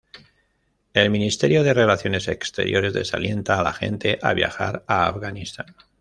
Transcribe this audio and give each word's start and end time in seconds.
El 0.95 1.11
Ministerio 1.11 1.61
de 1.63 1.75
Relaciones 1.75 2.27
Exteriores 2.27 2.91
desalienta 2.93 3.59
a 3.59 3.63
la 3.63 3.71
gente 3.71 4.17
a 4.23 4.33
viajar 4.33 4.83
a 4.87 5.05
Afganistán. 5.05 5.75